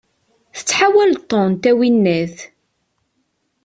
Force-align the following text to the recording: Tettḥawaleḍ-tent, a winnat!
Tettḥawaleḍ-tent, 0.55 1.63
a 1.71 1.73
winnat! 1.77 2.37